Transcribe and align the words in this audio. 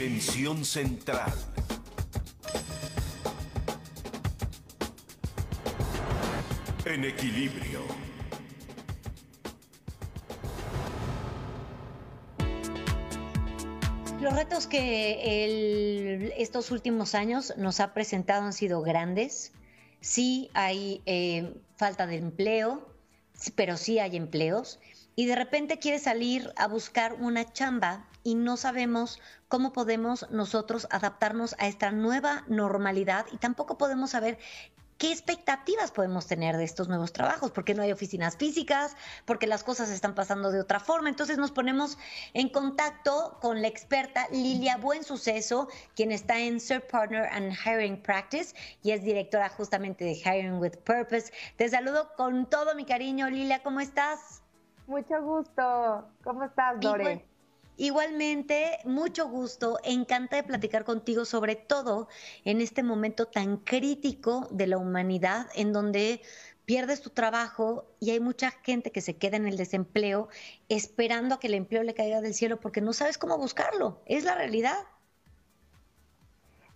Dimensión 0.00 0.64
central. 0.64 1.30
En 6.86 7.04
equilibrio. 7.04 7.82
Los 14.22 14.32
retos 14.32 14.66
que 14.66 16.32
estos 16.38 16.70
últimos 16.70 17.14
años 17.14 17.52
nos 17.58 17.80
ha 17.80 17.92
presentado 17.92 18.46
han 18.46 18.54
sido 18.54 18.80
grandes. 18.80 19.52
Sí 20.00 20.50
hay 20.54 21.02
eh, 21.04 21.60
falta 21.76 22.06
de 22.06 22.16
empleo, 22.16 22.90
pero 23.54 23.76
sí 23.76 23.98
hay 23.98 24.16
empleos. 24.16 24.80
Y 25.14 25.26
de 25.26 25.36
repente 25.36 25.78
quieres 25.78 26.04
salir 26.04 26.54
a 26.56 26.68
buscar 26.68 27.12
una 27.20 27.52
chamba 27.52 28.09
y 28.22 28.34
no 28.34 28.56
sabemos 28.56 29.20
cómo 29.48 29.72
podemos 29.72 30.30
nosotros 30.30 30.86
adaptarnos 30.90 31.54
a 31.58 31.66
esta 31.66 31.90
nueva 31.90 32.44
normalidad 32.48 33.26
y 33.32 33.38
tampoco 33.38 33.78
podemos 33.78 34.10
saber 34.10 34.38
¿Qué 35.00 35.10
expectativas 35.10 35.92
podemos 35.92 36.26
tener 36.26 36.58
de 36.58 36.64
estos 36.64 36.88
nuevos 36.88 37.14
trabajos? 37.14 37.50
Porque 37.52 37.74
no 37.74 37.82
hay 37.82 37.90
oficinas 37.90 38.36
físicas, 38.36 38.98
porque 39.24 39.46
las 39.46 39.64
cosas 39.64 39.88
están 39.88 40.14
pasando 40.14 40.50
de 40.50 40.60
otra 40.60 40.78
forma. 40.78 41.08
Entonces 41.08 41.38
nos 41.38 41.52
ponemos 41.52 41.96
en 42.34 42.50
contacto 42.50 43.38
con 43.40 43.62
la 43.62 43.68
experta 43.68 44.28
Lilia 44.30 44.76
Buen 44.76 45.02
Suceso, 45.02 45.68
quien 45.96 46.12
está 46.12 46.38
en 46.38 46.60
Sir 46.60 46.86
Partner 46.86 47.30
and 47.32 47.54
Hiring 47.64 48.02
Practice 48.02 48.54
y 48.82 48.90
es 48.90 49.02
directora 49.02 49.48
justamente 49.48 50.04
de 50.04 50.12
Hiring 50.12 50.58
with 50.58 50.76
Purpose. 50.84 51.32
Te 51.56 51.66
saludo 51.70 52.10
con 52.18 52.44
todo 52.44 52.74
mi 52.74 52.84
cariño, 52.84 53.30
Lilia, 53.30 53.62
¿cómo 53.62 53.80
estás? 53.80 54.42
Mucho 54.86 55.22
gusto. 55.22 56.10
¿Cómo 56.22 56.44
estás, 56.44 56.78
Dore? 56.78 57.24
Igualmente, 57.76 58.78
mucho 58.84 59.28
gusto, 59.28 59.78
encanta 59.84 60.36
de 60.36 60.42
platicar 60.42 60.84
contigo 60.84 61.24
sobre 61.24 61.56
todo 61.56 62.08
en 62.44 62.60
este 62.60 62.82
momento 62.82 63.26
tan 63.26 63.56
crítico 63.56 64.48
de 64.50 64.66
la 64.66 64.76
humanidad 64.76 65.46
en 65.54 65.72
donde 65.72 66.20
pierdes 66.66 67.00
tu 67.00 67.10
trabajo 67.10 67.86
y 67.98 68.10
hay 68.10 68.20
mucha 68.20 68.50
gente 68.50 68.92
que 68.92 69.00
se 69.00 69.16
queda 69.16 69.36
en 69.36 69.48
el 69.48 69.56
desempleo 69.56 70.28
esperando 70.68 71.34
a 71.34 71.40
que 71.40 71.46
el 71.48 71.54
empleo 71.54 71.82
le 71.82 71.94
caiga 71.94 72.20
del 72.20 72.34
cielo 72.34 72.60
porque 72.60 72.80
no 72.80 72.92
sabes 72.92 73.18
cómo 73.18 73.38
buscarlo. 73.38 73.98
Es 74.06 74.24
la 74.24 74.34
realidad. 74.34 74.76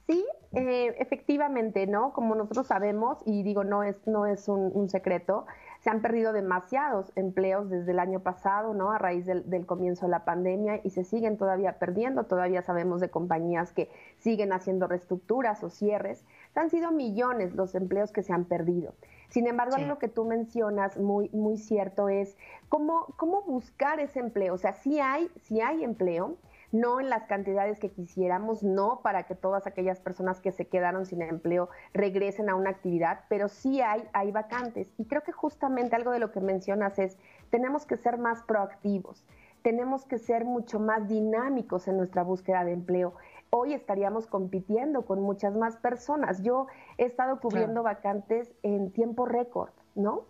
Sí, 0.06 0.24
eh, 0.52 0.94
efectivamente, 0.98 1.86
¿no? 1.86 2.12
Como 2.12 2.34
nosotros 2.34 2.66
sabemos, 2.66 3.18
y 3.24 3.42
digo, 3.42 3.62
no 3.62 3.84
es, 3.84 3.96
no 4.06 4.26
es 4.26 4.48
un 4.48 4.90
secreto, 4.90 5.46
se 5.84 5.90
han 5.90 6.00
perdido 6.00 6.32
demasiados 6.32 7.12
empleos 7.14 7.68
desde 7.68 7.92
el 7.92 7.98
año 7.98 8.20
pasado, 8.20 8.72
¿no? 8.72 8.90
A 8.90 8.96
raíz 8.96 9.26
del, 9.26 9.66
comienzo 9.66 10.06
de 10.06 10.12
la 10.12 10.24
pandemia 10.24 10.80
y 10.82 10.88
se 10.88 11.04
siguen 11.04 11.36
todavía 11.36 11.78
perdiendo. 11.78 12.24
Todavía 12.24 12.62
sabemos 12.62 13.02
de 13.02 13.10
compañías 13.10 13.74
que 13.74 13.90
siguen 14.16 14.54
haciendo 14.54 14.86
reestructuras 14.86 15.62
o 15.62 15.68
cierres. 15.68 16.24
Han 16.54 16.70
sido 16.70 16.90
millones 16.90 17.54
los 17.54 17.74
empleos 17.74 18.12
que 18.12 18.22
se 18.22 18.32
han 18.32 18.46
perdido. 18.46 18.94
Sin 19.28 19.46
embargo, 19.46 19.76
lo 19.76 19.98
que 19.98 20.08
tú 20.08 20.24
mencionas 20.24 20.96
muy, 20.96 21.28
muy 21.34 21.58
cierto 21.58 22.08
es 22.08 22.34
cómo, 22.70 23.14
cómo 23.18 23.42
buscar 23.42 24.00
ese 24.00 24.20
empleo. 24.20 24.54
O 24.54 24.58
sea, 24.58 24.72
si 24.72 25.00
hay, 25.00 25.30
si 25.42 25.60
hay 25.60 25.84
empleo, 25.84 26.38
no 26.74 26.98
en 26.98 27.08
las 27.08 27.24
cantidades 27.26 27.78
que 27.78 27.92
quisiéramos, 27.92 28.64
no 28.64 29.00
para 29.00 29.22
que 29.22 29.36
todas 29.36 29.64
aquellas 29.68 30.00
personas 30.00 30.40
que 30.40 30.50
se 30.50 30.66
quedaron 30.66 31.06
sin 31.06 31.22
empleo 31.22 31.68
regresen 31.92 32.50
a 32.50 32.56
una 32.56 32.70
actividad, 32.70 33.20
pero 33.28 33.48
sí 33.48 33.80
hay, 33.80 34.02
hay 34.12 34.32
vacantes. 34.32 34.92
Y 34.98 35.04
creo 35.04 35.22
que 35.22 35.30
justamente 35.30 35.94
algo 35.94 36.10
de 36.10 36.18
lo 36.18 36.32
que 36.32 36.40
mencionas 36.40 36.98
es, 36.98 37.16
tenemos 37.50 37.86
que 37.86 37.96
ser 37.96 38.18
más 38.18 38.42
proactivos, 38.42 39.24
tenemos 39.62 40.04
que 40.04 40.18
ser 40.18 40.44
mucho 40.44 40.80
más 40.80 41.06
dinámicos 41.08 41.86
en 41.86 41.96
nuestra 41.96 42.24
búsqueda 42.24 42.64
de 42.64 42.72
empleo. 42.72 43.14
Hoy 43.50 43.72
estaríamos 43.72 44.26
compitiendo 44.26 45.06
con 45.06 45.22
muchas 45.22 45.54
más 45.54 45.76
personas. 45.76 46.42
Yo 46.42 46.66
he 46.98 47.04
estado 47.04 47.38
cubriendo 47.38 47.84
vacantes 47.84 48.52
en 48.64 48.90
tiempo 48.90 49.26
récord, 49.26 49.70
¿no? 49.94 50.24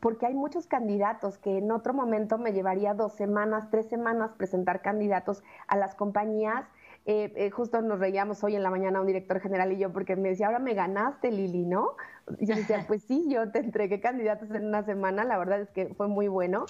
Porque 0.00 0.26
hay 0.26 0.34
muchos 0.34 0.66
candidatos 0.66 1.38
que 1.38 1.58
en 1.58 1.70
otro 1.70 1.92
momento 1.94 2.38
me 2.38 2.52
llevaría 2.52 2.94
dos 2.94 3.14
semanas, 3.14 3.68
tres 3.70 3.86
semanas 3.88 4.32
presentar 4.36 4.82
candidatos 4.82 5.42
a 5.66 5.76
las 5.76 5.94
compañías. 5.94 6.66
Eh, 7.06 7.32
eh, 7.36 7.50
justo 7.50 7.80
nos 7.80 7.98
reíamos 7.98 8.44
hoy 8.44 8.54
en 8.54 8.62
la 8.62 8.70
mañana 8.70 9.00
un 9.00 9.06
director 9.06 9.40
general 9.40 9.72
y 9.72 9.78
yo 9.78 9.92
porque 9.92 10.14
me 10.14 10.30
decía, 10.30 10.46
ahora 10.46 10.58
me 10.58 10.74
ganaste 10.74 11.30
Lili, 11.30 11.64
¿no? 11.64 11.96
Y 12.38 12.46
yo 12.46 12.54
decía, 12.54 12.84
pues 12.86 13.02
sí, 13.02 13.24
yo 13.28 13.50
te 13.50 13.60
entregué 13.60 14.00
candidatos 14.00 14.50
en 14.50 14.66
una 14.66 14.82
semana, 14.82 15.24
la 15.24 15.38
verdad 15.38 15.60
es 15.60 15.70
que 15.70 15.94
fue 15.94 16.06
muy 16.06 16.28
bueno, 16.28 16.68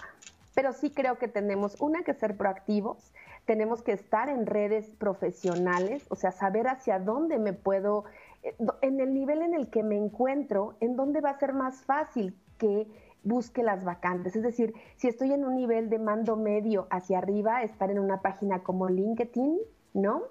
pero 0.54 0.72
sí 0.72 0.90
creo 0.90 1.18
que 1.18 1.28
tenemos, 1.28 1.76
una, 1.80 2.02
que 2.02 2.14
ser 2.14 2.36
proactivos, 2.36 3.12
tenemos 3.46 3.82
que 3.82 3.92
estar 3.92 4.28
en 4.28 4.46
redes 4.46 4.90
profesionales, 4.90 6.06
o 6.08 6.16
sea, 6.16 6.32
saber 6.32 6.68
hacia 6.68 6.98
dónde 6.98 7.38
me 7.38 7.52
puedo, 7.52 8.04
eh, 8.42 8.54
en 8.82 9.00
el 9.00 9.14
nivel 9.14 9.42
en 9.42 9.54
el 9.54 9.70
que 9.70 9.82
me 9.82 9.96
encuentro, 9.96 10.76
en 10.80 10.96
dónde 10.96 11.20
va 11.20 11.30
a 11.30 11.38
ser 11.38 11.52
más 11.52 11.84
fácil 11.84 12.36
que 12.58 12.88
busque 13.24 13.62
las 13.62 13.84
vacantes. 13.84 14.36
Es 14.36 14.42
decir, 14.42 14.74
si 14.96 15.08
estoy 15.08 15.32
en 15.32 15.44
un 15.44 15.56
nivel 15.56 15.90
de 15.90 15.98
mando 15.98 16.36
medio 16.36 16.86
hacia 16.90 17.18
arriba, 17.18 17.62
estar 17.62 17.90
en 17.90 17.98
una 17.98 18.20
página 18.20 18.62
como 18.62 18.88
LinkedIn, 18.88 19.58
¿no? 19.94 20.22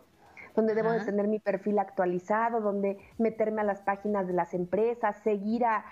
Donde 0.56 0.74
debo 0.74 0.92
de 0.92 1.06
tener 1.06 1.28
mi 1.28 1.38
perfil 1.38 1.78
actualizado, 1.78 2.62
donde 2.62 2.98
meterme 3.20 3.62
a 3.62 3.64
las 3.64 3.82
páginas 3.82 4.26
de 4.26 4.34
las 4.34 4.56
empresas, 4.56 5.16
seguir 5.20 5.64
a, 5.66 5.86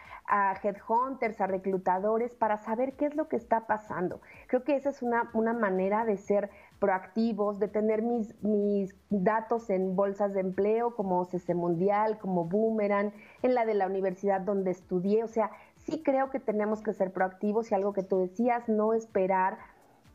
headhunters, 0.63 1.39
a 1.39 1.45
reclutadores, 1.45 2.33
para 2.33 2.57
saber 2.57 2.93
qué 2.93 3.05
es 3.05 3.15
lo 3.15 3.27
que 3.27 3.35
está 3.35 3.67
pasando. 3.67 4.21
Creo 4.47 4.63
que 4.63 4.75
esa 4.75 4.89
es 4.89 5.03
una, 5.03 5.29
una 5.35 5.53
manera 5.53 6.03
de 6.03 6.17
ser 6.17 6.49
proactivos, 6.79 7.59
de 7.59 7.67
tener 7.67 8.01
mis, 8.01 8.33
mis 8.41 8.95
datos 9.11 9.69
en 9.69 9.95
bolsas 9.95 10.33
de 10.33 10.39
empleo 10.39 10.95
como 10.95 11.25
CC 11.25 11.53
Mundial, 11.53 12.17
como 12.17 12.45
Boomerang, 12.45 13.13
en 13.43 13.53
la 13.53 13.65
de 13.65 13.75
la 13.75 13.85
universidad 13.85 14.41
donde 14.41 14.71
estudié, 14.71 15.23
o 15.23 15.27
sea, 15.27 15.51
sí 15.85 16.01
creo 16.03 16.31
que 16.31 16.39
tenemos 16.39 16.81
que 16.81 16.93
ser 16.93 17.11
proactivos 17.11 17.71
y 17.71 17.75
algo 17.75 17.93
que 17.93 18.03
tú 18.03 18.19
decías, 18.19 18.67
no 18.67 18.93
esperar 18.93 19.57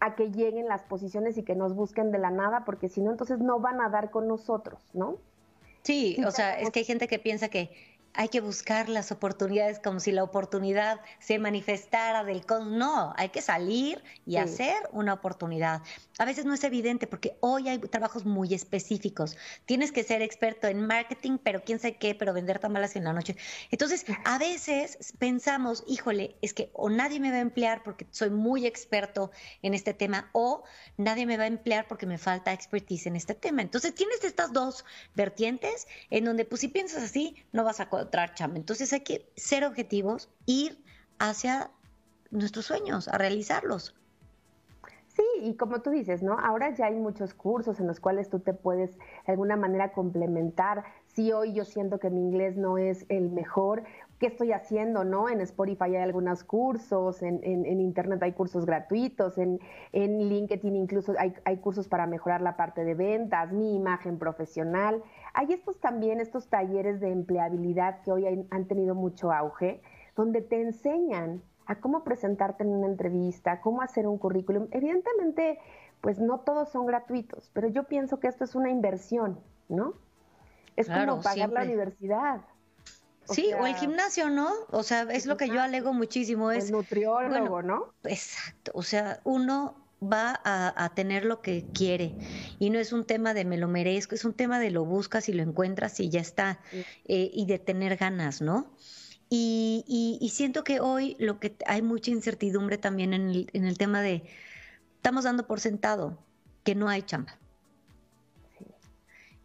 a 0.00 0.14
que 0.14 0.30
lleguen 0.30 0.66
las 0.66 0.82
posiciones 0.82 1.36
y 1.38 1.42
que 1.42 1.54
nos 1.54 1.74
busquen 1.74 2.10
de 2.10 2.18
la 2.18 2.30
nada, 2.30 2.64
porque 2.64 2.88
si 2.88 3.00
no, 3.00 3.10
entonces 3.10 3.38
no 3.38 3.60
van 3.60 3.80
a 3.80 3.88
dar 3.88 4.10
con 4.10 4.26
nosotros, 4.26 4.82
¿no? 4.94 5.18
Sí, 5.82 6.16
o 6.26 6.30
sea, 6.30 6.58
es 6.58 6.70
que 6.70 6.80
hay 6.80 6.84
gente 6.84 7.06
que 7.06 7.18
piensa 7.18 7.48
que 7.48 7.70
hay 8.14 8.28
que 8.28 8.40
buscar 8.40 8.88
las 8.88 9.12
oportunidades 9.12 9.78
como 9.78 10.00
si 10.00 10.12
la 10.12 10.24
oportunidad 10.24 11.00
se 11.20 11.38
manifestara 11.38 12.24
del 12.24 12.44
con. 12.44 12.78
No, 12.78 13.14
hay 13.16 13.28
que 13.28 13.40
salir 13.40 14.02
y 14.26 14.36
hacer 14.36 14.76
una 14.92 15.14
oportunidad. 15.14 15.82
A 16.18 16.24
veces 16.24 16.44
no 16.44 16.54
es 16.54 16.64
evidente 16.64 17.06
porque 17.06 17.36
hoy 17.40 17.68
hay 17.68 17.78
trabajos 17.78 18.26
muy 18.26 18.52
específicos. 18.52 19.36
Tienes 19.64 19.92
que 19.92 20.02
ser 20.02 20.22
experto 20.22 20.66
en 20.66 20.86
marketing, 20.86 21.38
pero 21.42 21.62
quién 21.64 21.78
sabe 21.78 21.96
qué, 21.96 22.14
pero 22.14 22.34
vender 22.34 22.58
tamales 22.58 22.96
en 22.96 23.04
la 23.04 23.12
noche. 23.12 23.36
Entonces, 23.70 24.04
a 24.24 24.38
veces 24.38 25.14
pensamos, 25.18 25.84
híjole, 25.86 26.36
es 26.42 26.52
que 26.52 26.70
o 26.74 26.90
nadie 26.90 27.20
me 27.20 27.30
va 27.30 27.36
a 27.36 27.40
emplear 27.40 27.82
porque 27.82 28.06
soy 28.10 28.30
muy 28.30 28.66
experto 28.66 29.30
en 29.62 29.72
este 29.72 29.94
tema, 29.94 30.30
o 30.32 30.64
nadie 30.96 31.26
me 31.26 31.36
va 31.36 31.44
a 31.44 31.48
emplear 31.48 31.86
porque 31.88 32.06
me 32.06 32.18
falta 32.18 32.52
expertise 32.52 33.06
en 33.06 33.16
este 33.16 33.34
tema. 33.34 33.62
Entonces, 33.62 33.94
tienes 33.94 34.22
estas 34.24 34.52
dos 34.52 34.84
vertientes 35.14 35.86
en 36.10 36.24
donde, 36.24 36.44
pues, 36.44 36.60
si 36.60 36.68
piensas 36.68 37.02
así, 37.02 37.36
no 37.52 37.64
vas 37.64 37.80
a 37.80 37.88
encontrar 38.00 38.34
chamba. 38.34 38.56
Entonces 38.56 38.92
hay 38.92 39.00
que 39.00 39.30
ser 39.36 39.64
objetivos, 39.64 40.30
ir 40.46 40.82
hacia 41.18 41.70
nuestros 42.30 42.66
sueños, 42.66 43.08
a 43.08 43.18
realizarlos. 43.18 43.94
Sí, 45.08 45.24
y 45.42 45.54
como 45.56 45.82
tú 45.82 45.90
dices, 45.90 46.22
¿no? 46.22 46.38
Ahora 46.38 46.74
ya 46.74 46.86
hay 46.86 46.94
muchos 46.94 47.34
cursos 47.34 47.80
en 47.80 47.86
los 47.86 47.98
cuales 47.98 48.30
tú 48.30 48.38
te 48.38 48.54
puedes 48.54 48.96
de 48.96 49.32
alguna 49.32 49.56
manera 49.56 49.92
complementar. 49.92 50.84
Si 51.08 51.32
hoy 51.32 51.52
yo 51.52 51.64
siento 51.64 51.98
que 51.98 52.10
mi 52.10 52.20
inglés 52.20 52.56
no 52.56 52.78
es 52.78 53.04
el 53.08 53.28
mejor, 53.30 53.82
¿qué 54.20 54.26
estoy 54.26 54.52
haciendo, 54.52 55.02
no? 55.02 55.30
En 55.30 55.40
Spotify 55.40 55.84
hay 55.84 55.96
algunos 55.96 56.44
cursos, 56.44 57.22
en, 57.22 57.40
en, 57.42 57.80
Internet 57.80 58.22
hay 58.22 58.32
cursos 58.32 58.66
gratuitos, 58.66 59.38
en, 59.38 59.58
en 59.92 60.28
LinkedIn 60.28 60.76
incluso 60.76 61.14
hay, 61.18 61.32
hay, 61.44 61.56
cursos 61.56 61.88
para 61.88 62.06
mejorar 62.06 62.42
la 62.42 62.54
parte 62.54 62.84
de 62.84 62.94
ventas, 62.94 63.50
mi 63.50 63.74
imagen 63.74 64.18
profesional. 64.18 65.02
Hay 65.32 65.54
estos 65.54 65.80
también, 65.80 66.20
estos 66.20 66.48
talleres 66.48 67.00
de 67.00 67.10
empleabilidad 67.10 68.02
que 68.02 68.12
hoy 68.12 68.46
han 68.50 68.64
tenido 68.66 68.94
mucho 68.94 69.32
auge, 69.32 69.80
donde 70.14 70.42
te 70.42 70.60
enseñan 70.60 71.42
a 71.64 71.76
cómo 71.80 72.04
presentarte 72.04 72.62
en 72.62 72.70
una 72.70 72.88
entrevista, 72.88 73.62
cómo 73.62 73.80
hacer 73.80 74.06
un 74.06 74.18
currículum. 74.18 74.68
Evidentemente, 74.70 75.58
pues 76.02 76.18
no 76.18 76.40
todos 76.40 76.68
son 76.68 76.84
gratuitos, 76.84 77.50
pero 77.54 77.68
yo 77.68 77.84
pienso 77.84 78.20
que 78.20 78.28
esto 78.28 78.44
es 78.44 78.54
una 78.54 78.68
inversión, 78.68 79.40
¿no? 79.70 79.94
Es 80.76 80.90
como 80.90 81.22
pagar 81.22 81.50
la 81.50 81.62
universidad. 81.62 82.42
Sí, 83.28 83.52
o 83.52 83.66
el 83.66 83.74
gimnasio, 83.76 84.30
¿no? 84.30 84.50
O 84.70 84.82
sea, 84.82 85.02
es 85.02 85.26
lo 85.26 85.36
que 85.36 85.48
yo 85.48 85.60
alego 85.60 85.92
muchísimo. 85.92 86.50
Es 86.50 86.66
el 86.66 86.72
nutriólogo, 86.72 87.62
¿no? 87.62 87.92
Exacto. 88.04 88.72
O 88.74 88.82
sea, 88.82 89.20
uno 89.24 89.76
va 90.02 90.40
a, 90.44 90.94
tener 90.94 91.24
lo 91.24 91.42
que 91.42 91.66
quiere 91.74 92.14
y 92.58 92.70
no 92.70 92.78
es 92.78 92.92
un 92.92 93.04
tema 93.04 93.34
de 93.34 93.44
me 93.44 93.58
lo 93.58 93.68
merezco, 93.68 94.14
es 94.14 94.24
un 94.24 94.32
tema 94.32 94.58
de 94.58 94.70
lo 94.70 94.84
buscas 94.84 95.28
y 95.28 95.32
lo 95.34 95.42
encuentras 95.42 96.00
y 96.00 96.08
ya 96.08 96.20
está 96.20 96.60
eh, 97.04 97.30
y 97.32 97.44
de 97.46 97.58
tener 97.58 97.96
ganas, 97.96 98.40
¿no? 98.40 98.74
Y, 99.28 100.28
siento 100.32 100.64
que 100.64 100.80
hoy 100.80 101.16
lo 101.20 101.38
que 101.38 101.54
hay 101.66 101.82
mucha 101.82 102.10
incertidumbre 102.10 102.78
también 102.78 103.14
en 103.14 103.28
el, 103.28 103.50
en 103.52 103.64
el 103.64 103.78
tema 103.78 104.02
de 104.02 104.24
estamos 104.96 105.24
dando 105.24 105.46
por 105.46 105.60
sentado 105.60 106.18
que 106.64 106.74
no 106.74 106.88
hay 106.88 107.02
chamba. 107.02 107.38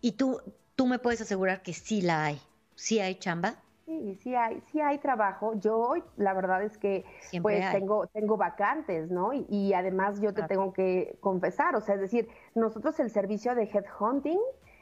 Y 0.02 0.14
tú, 0.14 0.42
tú 0.76 0.88
me 0.88 1.00
puedes 1.00 1.22
asegurar 1.22 1.62
que 1.62 1.74
sí 1.74 2.02
la 2.02 2.26
hay, 2.26 2.42
sí 2.76 3.00
hay 3.00 3.16
chamba. 3.16 3.62
Sí, 3.86 4.16
sí 4.16 4.34
hay, 4.34 4.62
sí 4.72 4.82
hay 4.82 4.98
trabajo. 4.98 5.54
Yo 5.60 5.78
hoy, 5.78 6.04
la 6.18 6.34
verdad 6.34 6.64
es 6.64 6.76
que 6.80 7.06
pues 7.40 7.72
tengo, 7.72 8.08
tengo 8.08 8.36
vacantes, 8.36 9.12
¿no? 9.12 9.32
Y, 9.32 9.74
además 9.74 10.20
yo 10.20 10.34
te 10.34 10.42
tengo 10.44 10.74
que 10.74 11.18
confesar, 11.22 11.76
o 11.76 11.82
sea, 11.82 11.96
es 11.96 12.02
decir, 12.02 12.28
nosotros 12.56 13.00
el 13.00 13.12
servicio 13.12 13.54
de 13.54 13.70
headhunting 13.72 14.40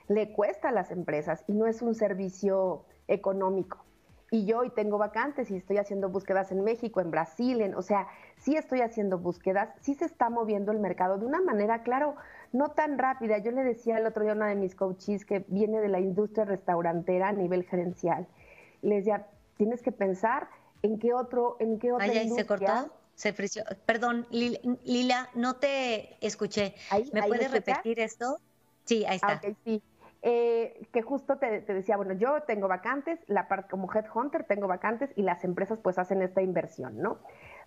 le 0.07 0.31
cuesta 0.31 0.69
a 0.69 0.71
las 0.71 0.89
empresas 0.89 1.44
y 1.47 1.53
no 1.53 1.67
es 1.67 1.81
un 1.81 1.95
servicio 1.95 2.85
económico. 3.09 3.83
Y 4.31 4.45
yo 4.45 4.59
hoy 4.59 4.69
tengo 4.69 4.97
vacantes 4.97 5.51
y 5.51 5.57
estoy 5.57 5.77
haciendo 5.77 6.09
búsquedas 6.09 6.53
en 6.53 6.63
México, 6.63 7.01
en 7.01 7.11
Brasil, 7.11 7.59
en, 7.59 7.75
o 7.75 7.81
sea, 7.81 8.07
sí 8.38 8.55
estoy 8.55 8.81
haciendo 8.81 9.19
búsquedas, 9.19 9.69
sí 9.81 9.95
se 9.95 10.05
está 10.05 10.29
moviendo 10.29 10.71
el 10.71 10.79
mercado 10.79 11.17
de 11.17 11.25
una 11.25 11.41
manera, 11.41 11.83
claro, 11.83 12.15
no 12.53 12.69
tan 12.69 12.97
rápida. 12.97 13.38
Yo 13.39 13.51
le 13.51 13.63
decía 13.63 13.97
el 13.97 14.07
otro 14.07 14.23
día 14.23 14.31
a 14.31 14.35
una 14.35 14.47
de 14.47 14.55
mis 14.55 14.75
coaches 14.75 15.25
que 15.25 15.44
viene 15.50 15.81
de 15.81 15.89
la 15.89 16.00
industria 16.00 16.45
restaurantera 16.45 17.27
a 17.27 17.33
nivel 17.33 17.65
gerencial 17.65 18.27
les 18.83 19.06
decía, 19.06 19.27
tienes 19.57 19.81
que 19.81 19.91
pensar 19.91 20.47
en 20.83 21.00
qué 21.00 21.13
otro, 21.13 21.57
en 21.59 21.80
qué 21.80 21.91
otra 21.91 22.06
Ay, 22.06 22.30
¿Se 22.30 22.45
cortó? 22.45 22.91
Se 23.15 23.33
frició. 23.33 23.63
Perdón, 23.85 24.27
Lila, 24.30 25.30
no 25.35 25.56
te 25.56 26.18
escuché. 26.25 26.75
¿Me 27.12 27.24
puedes 27.24 27.51
repetir 27.51 28.00
esto? 28.00 28.38
Sí, 28.85 29.06
ahí 29.06 29.15
está. 29.15 29.41
Ah, 29.44 29.53
sí. 29.63 29.81
Eh, 30.25 30.88
que 30.94 31.01
justo 31.01 31.38
te, 31.38 31.62
decía, 31.62 31.97
bueno, 31.97 32.13
yo 32.13 32.44
tengo 32.44 32.69
vacantes, 32.69 33.19
la 33.27 33.50
parte 33.50 33.69
como 33.69 33.91
headhunter 33.91 34.45
tengo 34.45 34.68
vacantes 34.68 35.09
y 35.18 35.21
las 35.21 35.44
empresas 35.44 35.79
pues 35.83 36.00
hacen 36.00 36.21
esta 36.21 36.41
inversión, 36.41 36.97
¿no? 36.97 37.19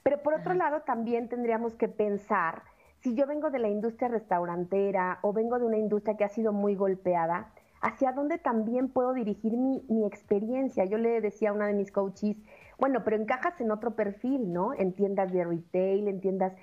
Pero 0.03 0.23
por 0.23 0.33
otro 0.33 0.55
lado 0.55 0.81
también 0.81 1.29
tendríamos 1.29 1.75
que 1.75 1.89
pensar, 1.89 2.63
si 3.01 3.15
yo 3.15 3.27
vengo 3.27 3.51
de 3.51 3.59
la 3.59 3.69
industria 3.69 4.09
restaurantera 4.09 5.19
o 5.21 5.35
vengo 5.35 5.59
de 5.59 5.67
una 5.67 5.77
industria 5.77 6.17
que 6.17 6.25
ha 6.25 6.31
sido 6.31 6.55
muy 6.55 6.75
golpeada, 6.77 7.53
hacia 7.81 8.13
dónde 8.13 8.39
también 8.39 8.89
puedo 8.89 9.13
dirigir 9.13 9.57
mi, 9.57 10.07
experiencia. 10.07 10.85
Yo 10.85 10.99
le 10.99 11.21
decía 11.21 11.51
a 11.51 11.53
una 11.53 11.67
de 11.67 11.75
mis 11.75 11.91
coaches, 11.91 12.37
bueno, 12.79 13.05
pero 13.05 13.17
encajas 13.17 13.61
en 13.61 13.71
otro 13.71 13.95
perfil, 13.95 14.53
¿no? 14.53 14.75
En 14.75 14.93
tiendas 14.93 15.33
de 15.33 15.45
retail, 15.45 16.09
en 16.09 16.21
tiendas... 16.21 16.55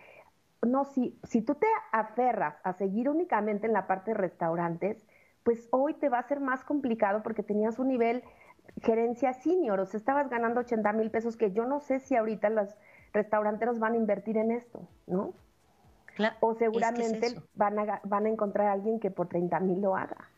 No, 0.66 0.86
si, 0.86 1.20
si 1.24 1.42
tú 1.42 1.56
te 1.56 1.68
aferras 1.92 2.56
a 2.64 2.74
seguir 2.74 3.10
únicamente 3.10 3.68
en 3.68 3.74
la 3.74 3.86
parte 3.86 4.12
de 4.12 4.18
restaurantes, 4.18 5.06
pues 5.44 5.68
hoy 5.72 5.94
te 5.96 6.08
va 6.08 6.20
a 6.20 6.28
ser 6.28 6.40
más 6.40 6.64
complicado 6.64 7.22
porque 7.22 7.44
tenías 7.44 7.80
un 7.80 7.90
nivel 7.90 8.24
gerencia 8.82 9.34
senior, 9.34 9.80
o 9.80 9.86
sea, 9.86 9.98
estabas 9.98 10.30
ganando 10.30 10.62
80 10.62 10.94
mil 10.94 11.12
pesos 11.12 11.36
que 11.36 11.52
yo 11.52 11.66
no 11.66 11.82
sé 11.82 12.00
si 12.00 12.16
ahorita 12.16 12.50
los 12.50 12.76
restauranteros 13.12 13.78
van 13.78 13.94
a 13.94 13.98
invertir 13.98 14.38
en 14.38 14.52
esto, 14.52 14.88
¿no? 15.06 15.34
o 16.42 16.54
seguramente 16.54 17.42
van, 17.56 17.80
a, 17.80 18.02
van 18.04 18.26
a 18.26 18.30
encontrar 18.30 18.68
a 18.68 18.74
alguien 18.74 19.00
que 19.00 19.12
por 19.12 19.28
30 19.28 19.60
mil 19.62 19.82
lo 19.82 19.96
haga. 19.96 20.30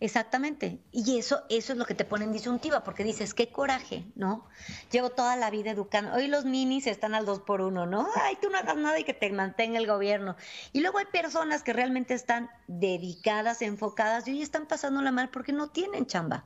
Exactamente. 0.00 0.80
Y 0.90 1.18
eso, 1.18 1.42
eso 1.48 1.72
es 1.72 1.78
lo 1.78 1.84
que 1.84 1.94
te 1.94 2.04
pone 2.04 2.24
en 2.24 2.32
disyuntiva, 2.32 2.84
porque 2.84 3.04
dices, 3.04 3.34
qué 3.34 3.50
coraje, 3.50 4.04
¿no? 4.14 4.46
Llevo 4.90 5.10
toda 5.10 5.36
la 5.36 5.50
vida 5.50 5.70
educando. 5.70 6.14
Hoy 6.14 6.28
los 6.28 6.44
minis 6.44 6.86
están 6.86 7.14
al 7.14 7.26
dos 7.26 7.40
por 7.40 7.60
uno, 7.60 7.86
¿no? 7.86 8.08
Ay, 8.16 8.36
tú 8.40 8.50
no 8.50 8.58
hagas 8.58 8.76
nada 8.76 8.98
y 8.98 9.04
que 9.04 9.14
te 9.14 9.30
mantenga 9.30 9.78
el 9.78 9.86
gobierno. 9.86 10.36
Y 10.72 10.80
luego 10.80 10.98
hay 10.98 11.06
personas 11.06 11.62
que 11.62 11.72
realmente 11.72 12.14
están 12.14 12.50
dedicadas, 12.66 13.62
enfocadas 13.62 14.26
y 14.28 14.32
hoy 14.32 14.42
están 14.42 14.66
pasándola 14.66 15.12
mal 15.12 15.30
porque 15.30 15.52
no 15.52 15.68
tienen 15.68 16.06
chamba. 16.06 16.44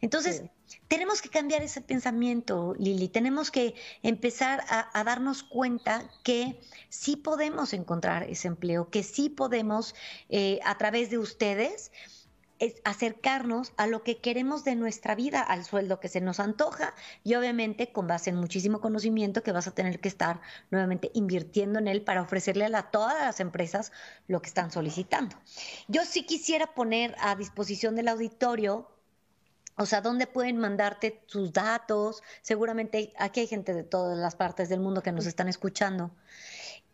Entonces, 0.00 0.44
tenemos 0.88 1.22
que 1.22 1.28
cambiar 1.28 1.62
ese 1.62 1.80
pensamiento, 1.80 2.74
Lili. 2.78 3.08
Tenemos 3.08 3.50
que 3.50 3.74
empezar 4.02 4.64
a, 4.68 5.04
darnos 5.04 5.42
cuenta 5.42 6.10
que 6.22 6.60
sí 6.88 7.16
podemos 7.16 7.72
encontrar 7.72 8.24
ese 8.24 8.48
empleo, 8.48 8.90
que 8.90 9.02
sí 9.02 9.28
podemos, 9.28 9.94
eh, 10.28 10.60
a 10.64 10.76
través 10.76 11.10
de 11.10 11.18
ustedes, 11.18 11.90
es 12.58 12.80
acercarnos 12.84 13.72
a 13.76 13.86
lo 13.86 14.02
que 14.02 14.18
queremos 14.18 14.64
de 14.64 14.76
nuestra 14.76 15.14
vida, 15.14 15.40
al 15.40 15.64
sueldo 15.64 16.00
que 16.00 16.08
se 16.08 16.20
nos 16.20 16.40
antoja 16.40 16.94
y 17.24 17.34
obviamente 17.34 17.92
con 17.92 18.06
base 18.06 18.30
en 18.30 18.36
muchísimo 18.36 18.80
conocimiento 18.80 19.42
que 19.42 19.52
vas 19.52 19.66
a 19.66 19.74
tener 19.74 20.00
que 20.00 20.08
estar 20.08 20.40
nuevamente 20.70 21.10
invirtiendo 21.14 21.78
en 21.78 21.88
él 21.88 22.02
para 22.02 22.22
ofrecerle 22.22 22.64
a 22.66 22.90
todas 22.90 23.20
las 23.20 23.40
empresas 23.40 23.92
lo 24.26 24.42
que 24.42 24.48
están 24.48 24.70
solicitando. 24.70 25.36
Yo 25.86 26.04
sí 26.04 26.24
quisiera 26.24 26.74
poner 26.74 27.14
a 27.20 27.34
disposición 27.36 27.94
del 27.94 28.08
auditorio 28.08 28.88
o 29.80 29.86
sea, 29.86 30.00
¿dónde 30.00 30.26
pueden 30.26 30.58
mandarte 30.58 31.22
sus 31.26 31.52
datos? 31.52 32.24
Seguramente 32.42 33.12
aquí 33.16 33.40
hay 33.40 33.46
gente 33.46 33.72
de 33.74 33.84
todas 33.84 34.18
las 34.18 34.34
partes 34.34 34.68
del 34.68 34.80
mundo 34.80 35.04
que 35.04 35.12
nos 35.12 35.24
están 35.24 35.46
escuchando, 35.46 36.10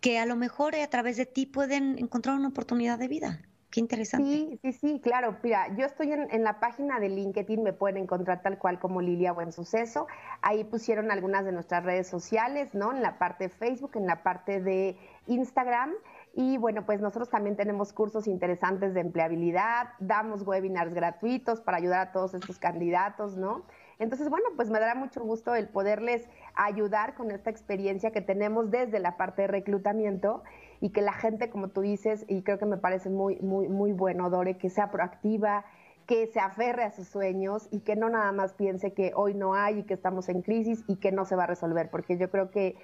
que 0.01 0.19
a 0.19 0.27
lo 0.27 0.37
mejor 0.37 0.77
a 0.77 0.91
través 0.91 1.17
de 1.17 1.25
ti 1.25 1.47
pueden 1.47 1.99
encontrar 1.99 2.37
una 2.37 2.49
oportunidad 2.49 2.99
de 2.99 3.09
vida. 3.09 3.41
Qué 3.75 3.81
interesante. 3.81 4.25
Sí, 4.25 4.59
sí, 4.63 4.73
sí, 4.73 5.01
claro. 5.01 5.37
Mira, 5.43 5.75
yo 5.77 5.85
estoy 5.85 6.13
en, 6.13 6.45
la 6.45 6.61
página 6.61 7.01
de 7.01 7.09
LinkedIn, 7.09 7.61
me 7.61 7.73
pueden 7.73 7.97
encontrar 7.97 8.41
tal 8.41 8.57
cual 8.57 8.79
como 8.79 9.01
Lilia 9.01 9.33
Buen 9.33 9.51
Suceso. 9.51 10.07
Ahí 10.43 10.63
pusieron 10.63 11.11
algunas 11.11 11.45
de 11.45 11.51
nuestras 11.51 11.83
redes 11.83 12.07
sociales, 12.07 12.73
¿no? 12.73 12.93
En 12.93 13.03
la 13.03 13.19
parte 13.19 13.49
de 13.49 13.51
Facebook, 13.51 13.91
en 13.97 14.07
la 14.07 14.23
parte 14.23 14.61
de 14.61 14.97
Instagram. 15.27 15.91
Y 16.35 16.57
bueno, 16.57 16.87
pues 16.87 17.01
nosotros 17.01 17.31
también 17.31 17.57
tenemos 17.57 17.93
cursos 17.93 18.29
interesantes 18.29 18.95
de 18.95 19.01
empleabilidad, 19.01 19.89
damos 19.99 20.47
webinars 20.47 20.95
gratuitos 20.95 21.61
para 21.61 21.79
ayudar 21.79 21.99
a 21.99 22.13
todos 22.13 22.35
estos 22.35 22.61
candidatos, 22.61 23.37
¿no? 23.37 23.65
Entonces, 23.99 24.29
bueno, 24.29 24.47
pues 24.55 24.71
me 24.71 24.79
dará 24.79 24.95
mucho 24.95 25.21
gusto 25.23 25.53
el 25.55 25.69
poderles 25.69 26.29
ayudar 26.55 27.15
con 27.15 27.33
esta 27.33 27.51
experiencia 27.51 28.13
que 28.13 28.21
tenemos 28.21 28.71
desde 28.71 29.01
la 29.01 29.17
parte 29.17 29.43
de 29.43 29.49
reclutamiento 29.49 30.45
y 30.85 30.91
que 30.91 31.01
la 31.01 31.15
gente, 31.15 31.49
como 31.49 31.69
tú 31.69 31.81
dices, 31.81 32.27
y 32.29 32.43
creo 32.43 32.59
que 32.59 32.67
me 32.67 32.77
parece 32.77 33.09
muy, 33.09 33.37
muy, 33.37 33.69
muy 33.69 33.93
bueno, 33.93 34.29
Dore, 34.29 34.59
que 34.59 34.69
sea 34.69 34.91
proactiva, 34.91 35.65
que 36.07 36.27
se 36.27 36.41
aferre 36.41 36.85
a 36.85 36.91
sus 36.91 37.09
sueños 37.09 37.69
y 37.71 37.81
que 37.81 37.97
no 37.97 38.11
nada 38.11 38.31
más 38.33 38.53
piense 38.53 38.93
que 38.93 39.13
hoy 39.17 39.33
no 39.33 39.55
hay 39.55 39.79
y 39.79 39.83
que 39.85 39.95
estamos 39.95 40.29
en 40.29 40.43
crisis 40.43 40.85
y 40.87 40.97
que 40.97 41.11
no 41.11 41.25
se 41.25 41.37
va 41.37 41.45
a 41.45 41.47
resolver, 41.47 41.89
porque 41.89 42.19
yo 42.19 42.31
creo 42.31 42.51
que 42.51 42.77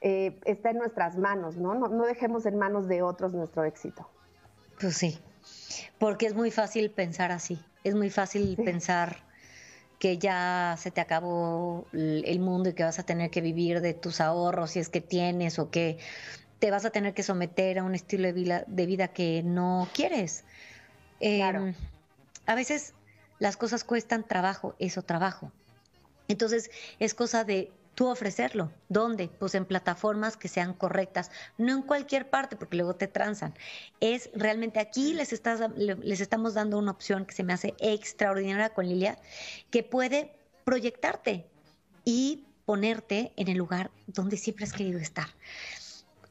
eh, 0.00 0.36
está 0.46 0.70
en 0.70 0.78
nuestras 0.78 1.16
manos, 1.16 1.56
¿no? 1.56 1.76
¿no? 1.76 1.86
No 1.86 2.06
dejemos 2.06 2.44
en 2.44 2.58
manos 2.58 2.88
de 2.88 3.02
otros 3.02 3.34
nuestro 3.34 3.62
éxito. 3.62 4.04
Pues 4.80 4.96
sí, 4.96 5.20
porque 6.00 6.26
es 6.26 6.34
muy 6.34 6.50
fácil 6.50 6.90
pensar 6.90 7.30
así, 7.30 7.60
es 7.84 7.94
muy 7.94 8.10
fácil 8.10 8.56
pensar 8.56 9.18
que 10.00 10.18
ya 10.18 10.74
se 10.76 10.90
te 10.90 11.00
acabó 11.00 11.86
el 11.92 12.40
mundo 12.40 12.70
y 12.70 12.72
que 12.74 12.82
vas 12.82 12.98
a 12.98 13.04
tener 13.04 13.30
que 13.30 13.40
vivir 13.40 13.80
de 13.80 13.94
tus 13.94 14.20
ahorros 14.20 14.72
si 14.72 14.80
es 14.80 14.88
que 14.88 15.00
tienes 15.00 15.60
o 15.60 15.70
que 15.70 15.98
te 16.58 16.70
vas 16.70 16.84
a 16.84 16.90
tener 16.90 17.14
que 17.14 17.22
someter 17.22 17.78
a 17.78 17.84
un 17.84 17.94
estilo 17.94 18.24
de 18.24 18.32
vida, 18.32 18.64
de 18.66 18.86
vida 18.86 19.08
que 19.08 19.42
no 19.42 19.88
quieres. 19.92 20.44
Em, 21.20 21.74
a 22.46 22.54
veces 22.54 22.94
las 23.38 23.56
cosas 23.56 23.84
cuestan 23.84 24.24
trabajo, 24.24 24.74
eso 24.78 25.02
trabajo. 25.02 25.52
Entonces 26.28 26.70
es 26.98 27.14
cosa 27.14 27.44
de 27.44 27.70
tú 27.94 28.08
ofrecerlo. 28.08 28.72
¿Dónde? 28.88 29.28
Pues 29.38 29.54
en 29.54 29.64
plataformas 29.64 30.36
que 30.36 30.48
sean 30.48 30.74
correctas, 30.74 31.30
no 31.58 31.72
en 31.72 31.82
cualquier 31.82 32.28
parte 32.28 32.56
porque 32.56 32.76
luego 32.76 32.94
te 32.96 33.06
transan. 33.06 33.54
Es 34.00 34.30
realmente 34.34 34.80
aquí 34.80 35.14
les, 35.14 35.32
estás, 35.32 35.60
les 35.76 36.20
estamos 36.20 36.54
dando 36.54 36.78
una 36.78 36.90
opción 36.90 37.24
que 37.24 37.34
se 37.34 37.44
me 37.44 37.52
hace 37.52 37.74
extraordinaria 37.78 38.70
con 38.70 38.88
Lilia, 38.88 39.18
que 39.70 39.82
puede 39.82 40.32
proyectarte 40.64 41.46
y 42.04 42.44
ponerte 42.64 43.32
en 43.36 43.48
el 43.48 43.58
lugar 43.58 43.90
donde 44.06 44.36
siempre 44.36 44.64
has 44.64 44.72
querido 44.72 44.98
estar. 44.98 45.26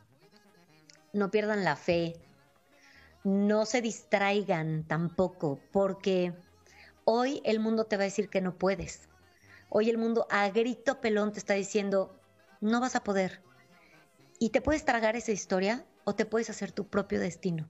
no 1.14 1.32
pierdan 1.32 1.64
la 1.64 1.76
fe, 1.76 2.16
no 3.24 3.66
se 3.66 3.82
distraigan 3.82 4.84
tampoco, 4.88 5.60
porque 5.72 6.34
Hoy 7.04 7.42
el 7.46 7.60
mundo 7.60 7.86
te 7.86 7.98
va 7.98 8.04
a 8.04 8.06
decir 8.06 8.30
que 8.30 8.42
no 8.42 8.56
puedes. 8.58 9.10
Hoy 9.70 9.90
el 9.90 9.98
mundo 9.98 10.28
a 10.30 10.50
grito 10.50 11.02
pelón 11.02 11.34
te 11.34 11.40
está 11.40 11.56
diciendo, 11.56 12.16
no 12.62 12.80
vas 12.80 12.96
a 12.96 13.04
poder. 13.04 13.42
Y 14.40 14.50
te 14.50 14.62
puedes 14.62 14.86
tragar 14.86 15.16
esa 15.16 15.32
historia 15.32 15.86
o 16.04 16.14
te 16.14 16.26
puedes 16.26 16.52
hacer 16.52 16.72
tu 16.72 16.88
propio 16.88 17.20
destino. 17.20 17.70